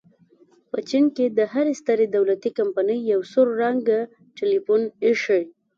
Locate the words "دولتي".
2.15-2.49